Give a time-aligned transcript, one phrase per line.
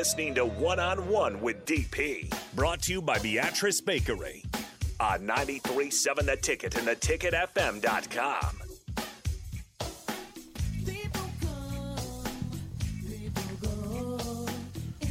[0.00, 4.42] Listening to One on One with DP, brought to you by Beatrice Bakery
[4.98, 8.62] on 93.7 The Ticket and theticketfm.com.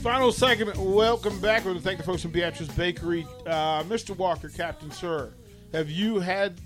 [0.01, 0.75] Final segment.
[0.79, 1.65] Welcome back.
[1.65, 3.27] We want to thank the folks from Beatrice Bakery.
[3.45, 4.17] Uh, Mr.
[4.17, 5.31] Walker, Captain Sir,
[5.71, 6.59] have you had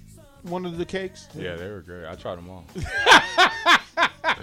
[0.43, 1.27] one of the cakes?
[1.35, 2.05] Yeah, they were great.
[2.05, 2.63] I tried them all.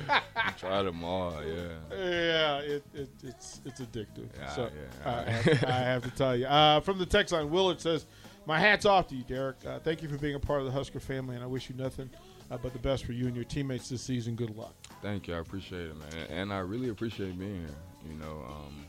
[0.36, 1.34] I tried them all.
[1.44, 1.68] Yeah.
[1.90, 4.28] Yeah, it, it, it's it's addictive.
[4.38, 4.70] Yeah, so
[5.04, 5.10] yeah.
[5.26, 6.46] I, have, I have to tell you.
[6.46, 8.06] Uh, from the text line, Willard says,
[8.46, 9.56] "My hat's off to you, Derrick.
[9.66, 11.76] Uh, thank you for being a part of the Husker family, and I wish you
[11.76, 12.10] nothing
[12.50, 14.34] uh, but the best for you and your teammates this season.
[14.36, 15.34] Good luck." Thank you.
[15.34, 16.26] I appreciate it, man.
[16.30, 17.76] And I really appreciate being here.
[18.12, 18.86] You know, um,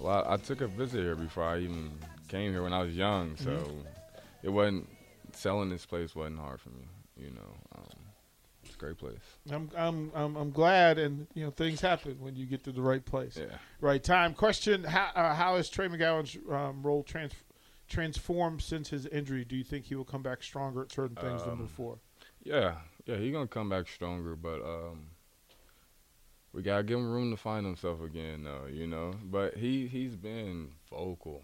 [0.00, 0.26] a lot.
[0.28, 1.90] I took a visit here before I even
[2.28, 3.80] came here when I was young, so Mm-hmm.
[4.42, 4.88] it wasn't
[5.32, 6.84] selling this place wasn't hard for me.
[7.18, 7.95] You know, um,
[8.78, 9.18] great place.
[9.50, 12.82] I'm I'm I'm, I'm glad, and you know things happen when you get to the
[12.82, 13.56] right place, Yeah.
[13.80, 14.34] right time.
[14.34, 17.32] Question: How uh, how has Trey McGowens' um, role trans-
[17.88, 19.44] transformed since his injury?
[19.44, 21.98] Do you think he will come back stronger at certain things than Um, before?
[22.42, 22.76] Yeah,
[23.06, 25.08] yeah, he's gonna come back stronger, but um,
[26.52, 28.66] we gotta give him room to find himself again, though.
[28.70, 31.42] You know, but he he's been vocal,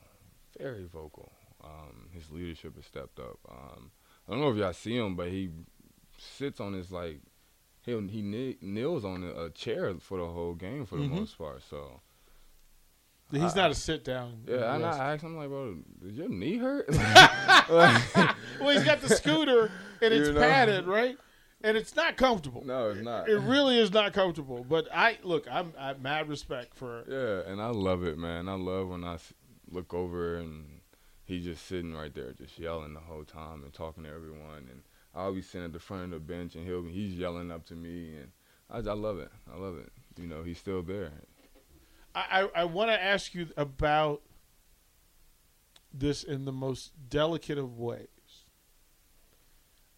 [0.58, 1.32] very vocal.
[1.64, 3.38] Um, his leadership has stepped up.
[3.48, 3.90] Um,
[4.26, 5.50] I don't know if y'all see him, but he
[6.18, 7.20] sits on his like
[7.84, 8.22] he he
[8.60, 11.10] kneels on a, chair for the whole game for the Mhm.
[11.20, 11.62] most part.
[11.68, 12.00] So
[13.30, 14.44] He's I- not a sit down.
[14.46, 16.86] yeah, and I asked him like, bro, did your knee hurt?
[17.70, 19.70] well, he's got the scooter
[20.00, 20.40] and it's You know?
[20.40, 21.16] padded, right?
[21.64, 22.62] And it's not comfortable.
[22.64, 23.28] no, it's not.
[23.28, 24.64] It really is not comfortable.
[24.68, 27.04] But I look, I'm I have mad respect for.
[27.08, 28.48] Yeah, and I love it, man.
[28.48, 29.18] I love when I
[29.70, 30.80] look over and
[31.24, 34.66] he's just sitting right there, just yelling the whole time and talking to everyone.
[34.70, 34.82] And
[35.14, 37.74] I'll be sitting at the front of the bench, and he'll he's yelling up to
[37.74, 38.30] me, and
[38.70, 39.30] I, I love it.
[39.52, 39.92] I love it.
[40.18, 41.12] You know, he's still there.
[42.14, 44.22] I I, I want to ask you about
[45.92, 48.08] this in the most delicate of ways.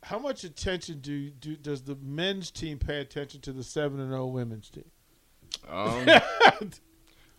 [0.02, 4.10] How much attention do do does the men's team pay attention to the seven and
[4.10, 4.90] zero women's team?
[5.68, 6.06] Um,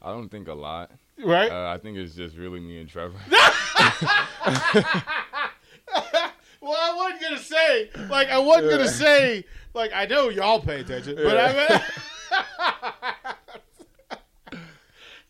[0.02, 0.92] I don't think a lot.
[1.24, 1.52] right.
[1.52, 3.20] Uh, I think it's just really me and Trevor.
[6.66, 9.46] Well, I wasn't gonna say like I wasn't gonna say
[9.76, 11.82] like I know y'all pay attention, but I mean,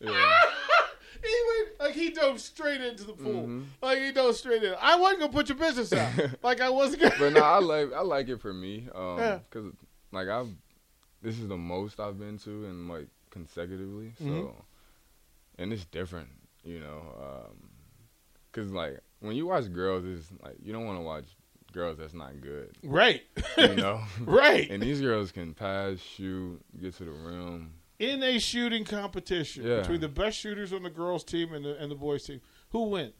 [0.00, 3.64] he went like he dove straight into the pool, Mhm.
[3.82, 4.74] like he dove straight in.
[4.80, 7.14] I wasn't gonna put your business out, like I wasn't gonna.
[7.18, 8.88] but no, I like I like it for me.
[8.94, 9.38] Um, Yeah.
[9.50, 9.72] cause
[10.12, 10.48] like I've
[11.22, 14.12] this is the most I've been to and like consecutively.
[14.18, 14.54] So, Mhm.
[15.58, 16.30] and it's different,
[16.64, 17.02] you know.
[17.20, 17.70] Um,
[18.52, 21.24] cause like when you watch girls, it's like you don't want to watch
[21.72, 23.22] girls that's not good, right,
[23.58, 24.00] you know.
[24.20, 24.70] right.
[24.70, 27.72] and these girls can pass, shoot, get to the rim.
[27.98, 29.80] in a shooting competition Yeah.
[29.80, 32.40] between the best shooters on the girls' team and the and the boys' team,
[32.70, 33.12] who wins?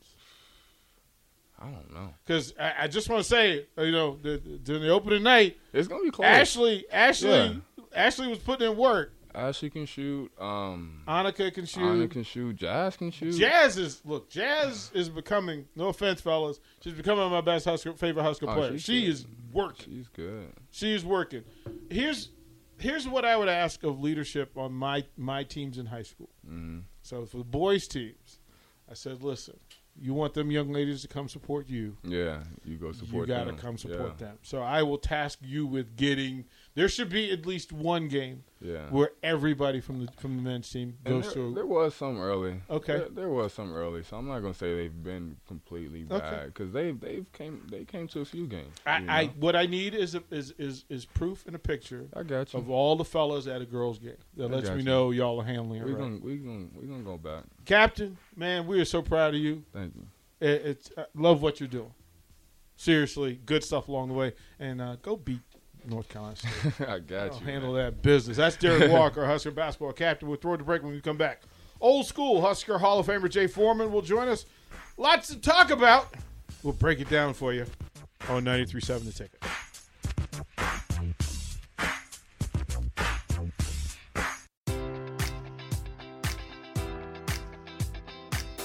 [1.59, 2.11] I don't know.
[2.25, 5.57] Because I, I just want to say, uh, you know, the, during the opening night,
[5.73, 6.27] It's gonna be close.
[6.27, 7.55] Ashley, Ashley, Yeah.
[7.95, 9.15] Ashley was putting in work.
[9.37, 10.33] Ashley can shoot.
[10.41, 11.83] Um, Annika can shoot.
[11.83, 12.57] Anna can shoot.
[12.57, 13.35] Jaz can shoot.
[13.35, 14.31] Jaz is look.
[14.31, 15.67] Jaz is becoming.
[15.77, 16.59] No offense, fellas.
[16.83, 18.73] She's becoming my best Husker, favorite Husker Oh, player.
[18.73, 19.11] she's She good.
[19.11, 19.93] is working.
[19.95, 20.53] She's good.
[20.71, 21.45] She is working.
[21.91, 22.31] Here's
[22.79, 26.31] here's what I would ask of leadership on my my teams in high school.
[26.47, 28.41] hmm So for the boys teams,
[28.91, 29.59] I said, listen,
[30.01, 31.97] you want them young ladies to come support you.
[32.03, 33.39] Yeah, you go support them.
[33.39, 34.27] you got to come support yeah.
[34.27, 34.39] them.
[34.43, 36.45] So I will task you with getting.
[36.75, 38.91] There should be at least one game Yeah.
[38.91, 41.55] where everybody from the from the men's team goes there, to.
[41.55, 42.61] there was some early.
[42.69, 42.99] Okay.
[42.99, 46.73] There, there was some early, so I'm not gonna say they've been completely bad because
[46.73, 48.75] they they've came they came to a few games.
[48.85, 52.09] I, you I what I need is a, is is is proof and a picture
[52.15, 52.59] I got you.
[52.59, 54.83] of all the fellas at a girls' game that I lets me you.
[54.83, 55.99] know y'all are handling it we right.
[55.99, 57.45] gonna we're gonna we're gonna go back.
[57.67, 59.65] Captain, man, we are so proud of you.
[59.73, 60.07] Thank you.
[60.41, 61.93] It, it's I love what you're doing.
[62.77, 65.41] Seriously, good stuff along the way, and uh, go beat
[65.85, 66.81] North Carolina State.
[66.89, 67.47] I got I'll you.
[67.47, 67.85] handle man.
[67.85, 68.37] that business.
[68.37, 70.29] That's Derrick Walker, Husker basketball captain.
[70.29, 71.43] We'll throw it to break when we come back.
[71.81, 74.47] Old school Husker Hall of Famer Jay Foreman will join us.
[74.97, 76.15] Lots to talk about.
[76.63, 77.67] We'll break it down for you
[78.29, 79.43] on 93.7 The Ticket.